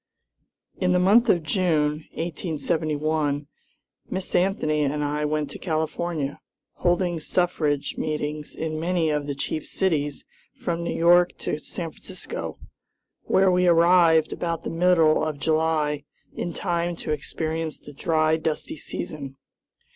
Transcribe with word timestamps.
In 0.77 0.93
the 0.93 0.97
month 0.99 1.29
of 1.29 1.43
June, 1.43 2.05
1871, 2.13 3.45
Miss 4.09 4.33
Anthony 4.33 4.81
and 4.81 5.03
I 5.03 5.25
went 5.25 5.51
to 5.51 5.59
California, 5.59 6.39
holding 6.77 7.19
suffrage 7.19 7.99
meetings 7.99 8.55
in 8.55 8.79
many 8.79 9.11
of 9.11 9.27
the 9.27 9.35
chief 9.35 9.67
cities 9.67 10.25
from 10.55 10.83
New 10.83 10.95
York 10.97 11.37
to 11.45 11.59
San 11.59 11.91
Francisco, 11.91 12.57
where 13.25 13.51
we 13.51 13.67
arrived 13.67 14.33
about 14.33 14.63
the 14.63 14.71
middle 14.71 15.23
of 15.23 15.37
July, 15.37 16.03
in 16.33 16.51
time 16.51 16.95
to 16.95 17.11
experience 17.11 17.77
the 17.77 17.93
dry, 17.93 18.37
dusty 18.37 18.77
season. 18.77 19.37